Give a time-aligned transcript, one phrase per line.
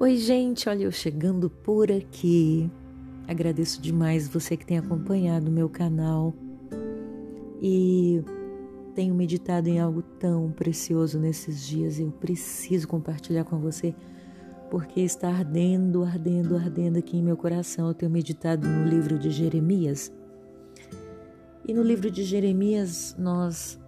[0.00, 2.70] Oi, gente, olha eu chegando por aqui.
[3.26, 6.32] Agradeço demais você que tem acompanhado o meu canal
[7.60, 8.22] e
[8.94, 11.98] tenho meditado em algo tão precioso nesses dias.
[11.98, 13.92] Eu preciso compartilhar com você
[14.70, 17.88] porque está ardendo, ardendo, ardendo aqui em meu coração.
[17.88, 20.12] Eu tenho meditado no livro de Jeremias.
[21.66, 23.80] E no livro de Jeremias nós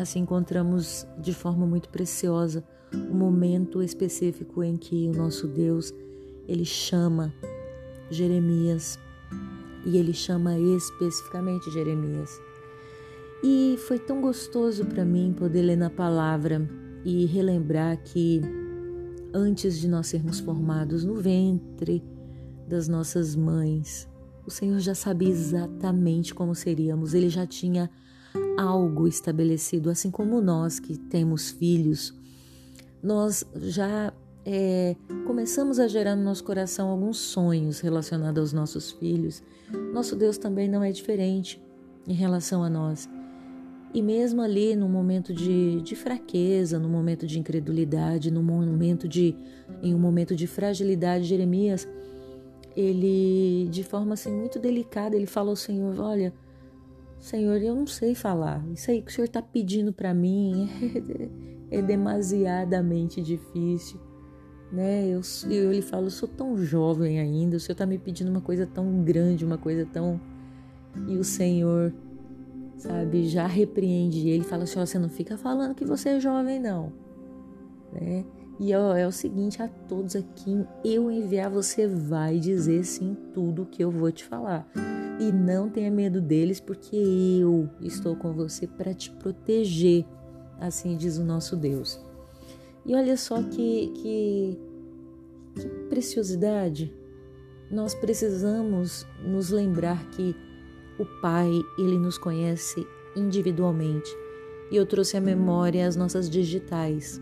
[0.00, 5.92] assim encontramos de forma muito preciosa um momento específico em que o nosso Deus
[6.46, 7.34] ele chama
[8.10, 8.98] Jeremias
[9.84, 12.30] e ele chama especificamente Jeremias.
[13.42, 16.68] E foi tão gostoso para mim poder ler na palavra
[17.04, 18.40] e relembrar que
[19.32, 22.02] antes de nós sermos formados no ventre
[22.66, 24.08] das nossas mães,
[24.46, 27.90] o Senhor já sabia exatamente como seríamos, ele já tinha
[28.56, 32.18] algo estabelecido, assim como nós que temos filhos
[33.02, 34.12] nós já
[34.44, 39.42] é, começamos a gerar no nosso coração alguns sonhos relacionados aos nossos filhos.
[39.92, 41.62] Nosso Deus também não é diferente
[42.06, 43.08] em relação a nós.
[43.94, 49.34] E mesmo ali no momento de, de fraqueza, no momento de incredulidade, no momento de
[49.82, 51.88] em um momento de fragilidade, Jeremias,
[52.76, 56.34] ele de forma assim muito delicada, ele fala ao Senhor, olha,
[57.20, 58.64] Senhor, eu não sei falar.
[58.72, 60.68] Isso aí que o Senhor está pedindo para mim
[61.70, 64.00] é, é, demasiadamente difícil.
[64.70, 65.08] Né?
[65.08, 68.40] Eu, eu lhe falo, eu sou tão jovem ainda, o Senhor está me pedindo uma
[68.40, 70.20] coisa tão grande, uma coisa tão.
[71.06, 71.92] E o Senhor,
[72.76, 76.60] sabe, já repreende ele, fala assim: ó, você não fica falando que você é jovem,
[76.60, 76.92] não.
[77.92, 78.24] Né?
[78.60, 83.66] E ó, é o seguinte a todos aqui: eu enviar, você vai dizer sim tudo
[83.66, 84.68] que eu vou te falar.
[85.20, 90.04] E não tenha medo deles, porque eu estou com você para te proteger,
[90.60, 92.00] assim diz o nosso Deus.
[92.86, 94.58] E olha só que, que,
[95.60, 96.94] que preciosidade.
[97.70, 100.34] Nós precisamos nos lembrar que
[100.98, 104.10] o Pai, ele nos conhece individualmente.
[104.70, 107.20] E eu trouxe à memória as nossas digitais.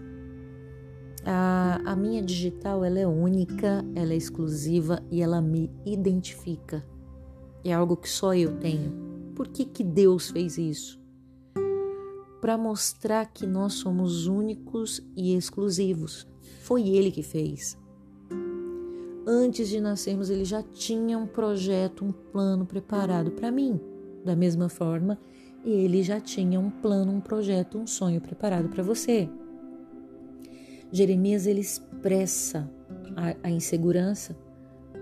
[1.27, 6.85] A, a minha digital ela é única, ela é exclusiva e ela me identifica
[7.71, 8.93] é algo que só eu tenho.
[9.35, 11.01] Por que, que Deus fez isso?
[12.41, 16.27] Para mostrar que nós somos únicos e exclusivos.
[16.63, 17.77] Foi Ele que fez.
[19.27, 23.81] Antes de nascermos, Ele já tinha um projeto, um plano preparado para mim.
[24.25, 25.19] Da mesma forma,
[25.65, 29.29] Ele já tinha um plano, um projeto, um sonho preparado para você.
[30.93, 32.71] Jeremias ele expressa
[33.17, 34.37] a, a insegurança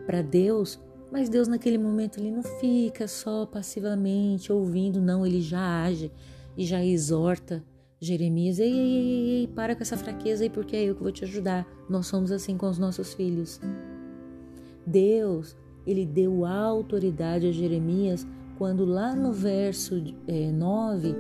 [0.07, 0.81] para Deus
[1.15, 6.11] mas Deus naquele momento ele não fica só passivamente ouvindo, não, ele já age
[6.57, 7.63] e já exorta
[8.01, 11.13] Jeremias, ei, ei, ei, ei, para com essa fraqueza aí, porque é eu que vou
[11.13, 11.67] te ajudar.
[11.89, 13.61] Nós somos assim com os nossos filhos.
[14.85, 15.57] Deus,
[15.87, 18.27] ele deu autoridade a Jeremias
[18.59, 21.15] quando lá no verso é, 9,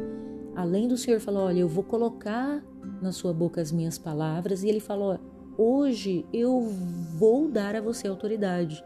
[0.56, 2.62] além do Senhor falar, olha, eu vou colocar
[3.00, 5.18] na sua boca as minhas palavras, e ele falou,
[5.56, 6.60] hoje eu
[7.18, 8.84] vou dar a você autoridade.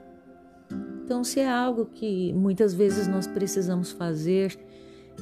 [1.05, 4.59] Então, se é algo que muitas vezes nós precisamos fazer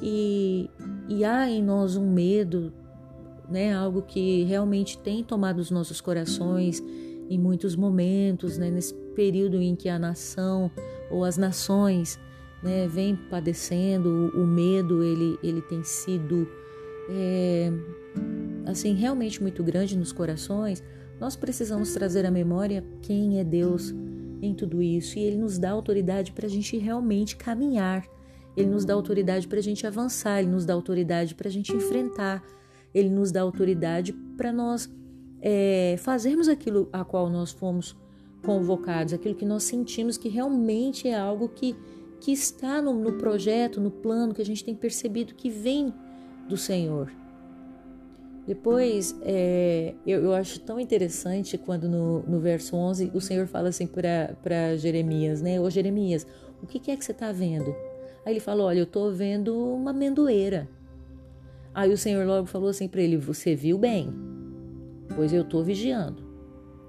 [0.03, 0.69] e,
[1.09, 2.73] e há em nós um medo,
[3.49, 6.83] né, algo que realmente tem tomado os nossos corações
[7.31, 10.71] em muitos momentos, né, nesse período em que a nação
[11.11, 12.19] ou as nações
[12.63, 16.49] né, vem padecendo, o, medo ele, ele tem sido
[17.09, 17.71] é,
[18.65, 20.83] assim realmente muito grande nos corações.
[21.21, 23.95] Nós precisamos trazer à memória quem é Deus
[24.43, 28.07] em tudo isso e Ele nos dá autoridade para a gente realmente caminhar,
[28.57, 31.73] Ele nos dá autoridade para a gente avançar, Ele nos dá autoridade para a gente
[31.75, 32.43] enfrentar,
[32.95, 34.91] Ele nos dá autoridade para nós
[35.41, 37.97] é, fazermos aquilo a qual nós fomos
[38.45, 41.75] convocados, aquilo que nós sentimos que realmente é algo que,
[42.21, 45.93] que está no, no projeto, no plano, que a gente tem percebido que vem
[46.49, 47.11] do Senhor.
[48.47, 53.71] Depois, é, eu, eu, acho tão interessante quando no, no verso 11 o Senhor fala
[53.71, 55.61] assim para Jeremias, né?
[55.61, 56.25] Ô Jeremias,
[56.63, 57.75] o que, que é que você está vendo?
[58.25, 60.69] Aí ele falou, olha, eu estou vendo uma amendoeira.
[61.75, 64.15] Aí o Senhor logo falou assim para ele, você viu bem?
[65.15, 66.25] Pois eu estou vigiando.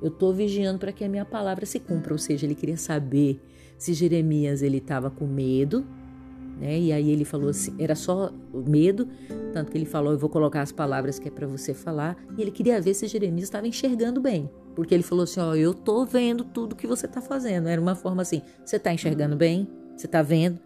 [0.01, 2.13] Eu estou vigiando para que a minha palavra se cumpra.
[2.13, 3.41] Ou seja, ele queria saber
[3.77, 5.85] se Jeremias ele estava com medo
[6.59, 6.79] né?
[6.79, 9.07] E aí ele falou assim, era só medo,
[9.53, 12.41] tanto que ele falou, eu vou colocar as palavras que é para você falar, e
[12.41, 16.05] ele queria ver se Jeremias estava enxergando bem, porque ele falou assim, ó, eu tô
[16.05, 17.67] vendo tudo que você tá fazendo.
[17.67, 19.67] Era uma forma assim, você tá enxergando bem?
[19.95, 20.59] Você tá vendo?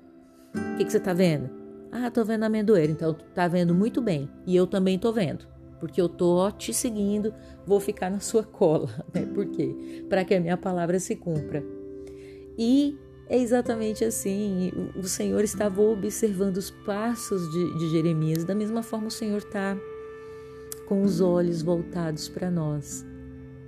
[0.55, 1.49] O que que você tá vendo?
[1.91, 5.45] Ah, tô vendo a amendoeira, então tá vendo muito bem, e eu também tô vendo.
[5.79, 7.33] porque eu tô te seguindo,
[7.65, 9.25] vou ficar na sua cola, né?
[9.25, 10.05] Por quê?
[10.07, 11.63] Para que a minha palavra se cumpra.
[12.57, 14.71] E é exatamente assim.
[14.95, 19.77] O Senhor estava observando os passos de, de Jeremias, da mesma forma o Senhor está
[20.86, 23.06] com os olhos voltados para nós.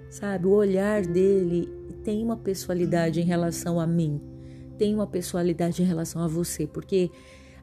[0.10, 1.70] Sabe, o olhar dele
[2.04, 4.22] tem uma pessoalidade em relação a mim,
[4.78, 7.10] tem uma pessoalidade em relação a você, porque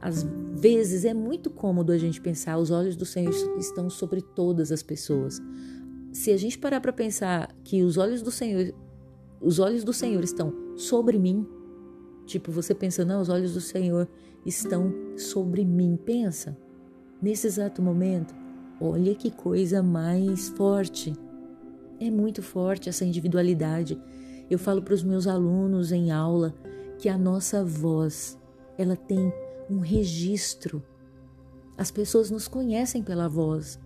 [0.00, 4.72] às vezes é muito cômodo a gente pensar, os olhos do Senhor estão sobre todas
[4.72, 5.38] as pessoas.
[6.10, 8.74] Se a gente parar para pensar que os olhos do Senhor,
[9.40, 11.46] os olhos do Senhor estão sobre mim,
[12.24, 14.08] tipo você pensando, não, os olhos do Senhor
[14.44, 16.56] estão sobre mim, pensa.
[17.20, 18.34] Nesse exato momento,
[18.80, 21.12] olha que coisa mais forte.
[22.00, 24.00] É muito forte essa individualidade.
[24.48, 26.54] Eu falo para os meus alunos em aula
[26.98, 28.38] que a nossa voz,
[28.78, 29.32] ela tem
[29.68, 30.82] um registro.
[31.76, 33.78] As pessoas nos conhecem pela voz.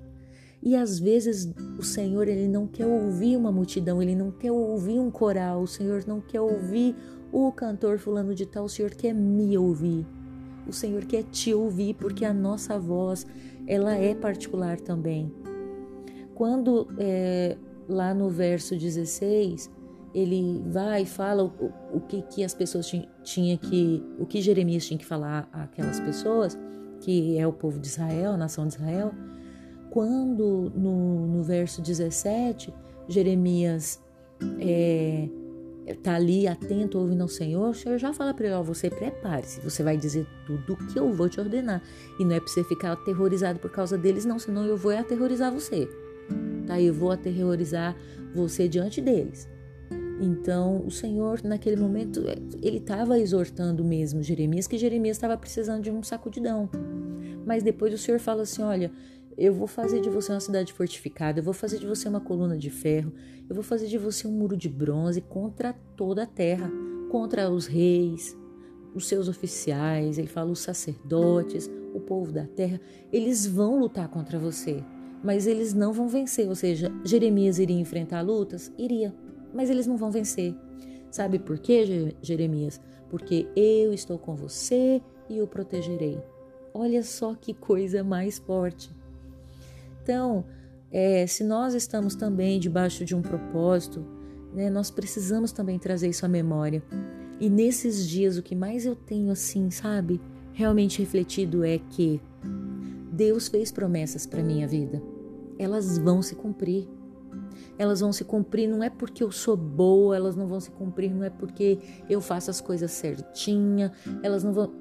[0.64, 4.98] E às vezes o Senhor ele não quer ouvir uma multidão, ele não quer ouvir
[4.98, 6.96] um coral, o Senhor não quer ouvir
[7.30, 10.06] o cantor fulano de tal, o Senhor quer me ouvir.
[10.66, 13.26] O Senhor quer te ouvir porque a nossa voz
[13.66, 15.30] ela é particular também.
[16.34, 19.70] Quando é, lá no verso 16
[20.14, 22.90] ele vai e fala o, o que, que as pessoas
[23.22, 26.56] tinham que, o que Jeremias tinha que falar àquelas pessoas,
[27.00, 29.12] que é o povo de Israel, a nação de Israel.
[29.94, 32.74] Quando no, no verso 17,
[33.08, 34.02] Jeremias
[34.58, 35.28] é,
[36.02, 39.60] tá ali atento, ouvindo ao Senhor, o Senhor já fala para ele: ó, você prepare-se,
[39.60, 41.80] você vai dizer tudo o que eu vou te ordenar.
[42.18, 45.52] E não é para você ficar aterrorizado por causa deles, não, senão eu vou aterrorizar
[45.52, 45.88] você.
[46.66, 46.80] Tá?
[46.80, 47.96] Eu vou aterrorizar
[48.34, 49.48] você diante deles.
[50.20, 52.20] Então, o Senhor, naquele momento,
[52.60, 56.68] ele estava exortando mesmo Jeremias, que Jeremias estava precisando de um sacudidão.
[57.46, 58.90] Mas depois o Senhor fala assim: olha,
[59.36, 62.56] eu vou fazer de você uma cidade fortificada, eu vou fazer de você uma coluna
[62.56, 63.12] de ferro,
[63.48, 66.70] eu vou fazer de você um muro de bronze contra toda a terra,
[67.10, 68.36] contra os reis,
[68.94, 72.80] os seus oficiais, ele fala os sacerdotes, o povo da terra,
[73.12, 74.82] eles vão lutar contra você,
[75.22, 76.48] mas eles não vão vencer.
[76.48, 78.72] Ou seja, Jeremias iria enfrentar lutas?
[78.78, 79.14] Iria
[79.54, 80.54] mas eles não vão vencer.
[81.10, 82.80] Sabe por quê, Jeremias?
[83.08, 85.00] Porque eu estou com você
[85.30, 86.20] e o protegerei.
[86.74, 88.90] Olha só que coisa mais forte.
[90.04, 90.44] Então,
[90.92, 94.04] é, se nós estamos também debaixo de um propósito,
[94.52, 96.82] né, nós precisamos também trazer isso à memória.
[97.40, 100.20] E nesses dias, o que mais eu tenho, assim, sabe,
[100.52, 102.20] realmente refletido é que
[103.10, 105.02] Deus fez promessas para minha vida.
[105.58, 106.86] Elas vão se cumprir
[107.76, 111.12] elas vão se cumprir não é porque eu sou boa, elas não vão se cumprir
[111.12, 111.78] não é porque
[112.08, 113.92] eu faço as coisas certinha,
[114.22, 114.72] elas não vão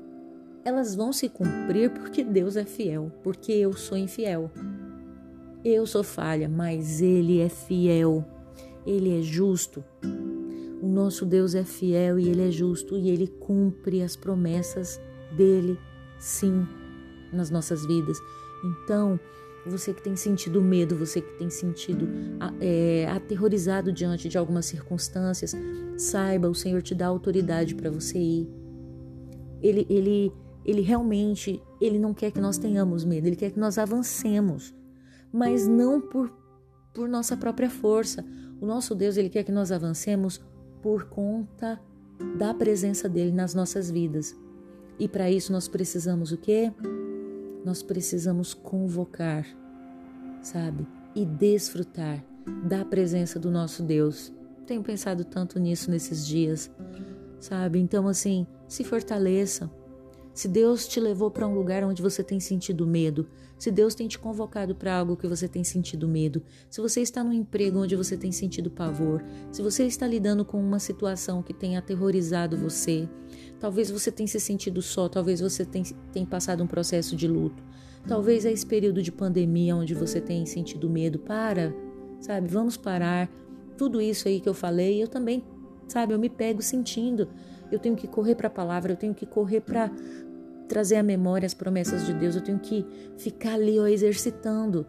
[0.64, 4.50] elas vão se cumprir porque Deus é fiel, porque eu sou infiel.
[5.64, 8.26] Eu sou falha, mas ele é fiel.
[8.86, 9.84] Ele é justo.
[10.82, 15.00] O nosso Deus é fiel e ele é justo e ele cumpre as promessas
[15.38, 15.80] dele,
[16.20, 16.68] sim,
[17.32, 18.18] nas nossas vidas.
[18.64, 19.18] Então,
[19.66, 22.10] você que tem sentido medo, você que tem sentido
[22.60, 25.56] é, aterrorizado diante de algumas circunstâncias,
[25.98, 28.50] saiba, o Senhor te dá autoridade para você ir.
[29.62, 30.34] Ele, ele,
[30.66, 34.76] ele realmente, ele não quer que nós tenhamos medo, ele quer que nós avancemos,
[35.34, 36.32] mas não por,
[36.94, 38.24] por nossa própria força.
[38.62, 40.40] O nosso Deus, ele quer que nós avancemos
[40.82, 41.82] por conta
[42.38, 44.36] da presença dele nas nossas vidas.
[45.00, 46.72] E para isso nós precisamos o quê?
[47.64, 49.46] nós precisamos convocar,
[50.42, 50.86] sabe?
[51.16, 52.24] E desfrutar
[52.68, 54.34] da presença do nosso Deus.
[54.68, 56.70] Tenho pensado tanto nisso nesses dias,
[57.40, 57.80] sabe?
[57.80, 59.70] Então, assim, se fortaleça.
[60.34, 64.08] Se Deus te levou para um lugar onde você tem sentido medo, se Deus tem
[64.08, 67.96] te convocado para algo que você tem sentido medo, se você está num emprego onde
[67.96, 73.08] você tem sentido pavor, se você está lidando com uma situação que tem aterrorizado você,
[73.60, 77.64] talvez você tenha se sentido só, talvez você tenha, passado um processo de luto,
[78.08, 81.76] talvez é esse período de pandemia onde você tem sentido medo, para,
[82.20, 82.48] sabe?
[82.48, 83.30] Vamos parar.
[83.78, 85.44] Tudo isso aí que eu falei, eu também,
[85.88, 86.14] sabe?
[86.14, 87.30] Eu me pego sentindo.
[87.74, 89.92] Eu tenho que correr para a palavra, eu tenho que correr para
[90.68, 92.86] trazer à memória as promessas de Deus, eu tenho que
[93.18, 94.86] ficar ali ó, exercitando,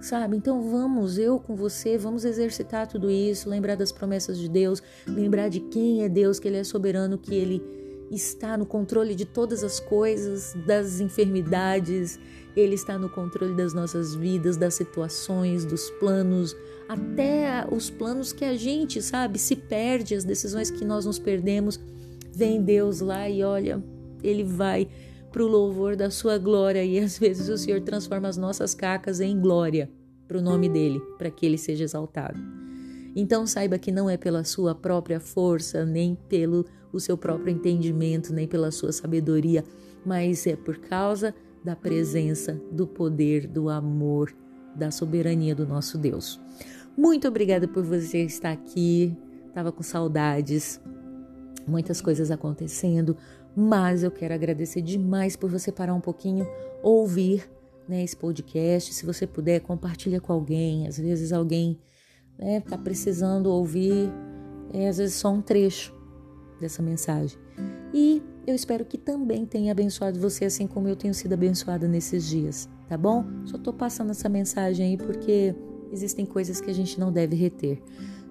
[0.00, 0.36] sabe?
[0.36, 5.48] Então vamos, eu com você, vamos exercitar tudo isso, lembrar das promessas de Deus, lembrar
[5.48, 7.62] de quem é Deus, que Ele é soberano, que Ele
[8.10, 12.18] está no controle de todas as coisas, das enfermidades,
[12.54, 16.54] Ele está no controle das nossas vidas, das situações, dos planos,
[16.88, 21.80] até os planos que a gente, sabe, se perde, as decisões que nós nos perdemos.
[22.36, 23.82] Vem Deus lá e olha,
[24.22, 24.88] Ele vai
[25.30, 29.20] para o louvor da sua glória e às vezes o Senhor transforma as nossas cacas
[29.20, 29.90] em glória.
[30.26, 32.40] para o nome dele, para que ele seja exaltado.
[33.14, 38.32] Então saiba que não é pela sua própria força, nem pelo o seu próprio entendimento,
[38.32, 39.64] nem pela sua sabedoria,
[40.04, 44.34] mas é por causa da presença, do poder, do amor,
[44.74, 46.40] da soberania do nosso Deus.
[46.96, 49.16] Muito obrigada por você estar aqui.
[49.52, 50.80] Tava com saudades,
[51.66, 53.16] muitas coisas acontecendo,
[53.56, 56.46] mas eu quero agradecer demais por você parar um pouquinho,
[56.82, 57.48] ouvir
[57.88, 58.92] né, esse podcast.
[58.92, 60.86] Se você puder, compartilha com alguém.
[60.86, 61.78] Às vezes alguém
[62.32, 64.10] está né, tá precisando ouvir,
[64.72, 65.94] é, às vezes só um trecho
[66.60, 67.38] dessa mensagem.
[67.92, 72.28] E eu espero que também tenha abençoado você, assim como eu tenho sido abençoada nesses
[72.28, 73.24] dias, tá bom?
[73.44, 75.54] Só estou passando essa mensagem aí porque
[75.92, 77.80] existem coisas que a gente não deve reter.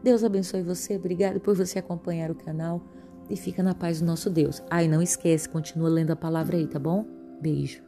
[0.03, 2.83] Deus abençoe você, obrigado por você acompanhar o canal
[3.29, 4.61] e fica na paz do nosso Deus.
[4.69, 7.05] Ai, não esquece, continua lendo a palavra aí, tá bom?
[7.41, 7.81] Beijo.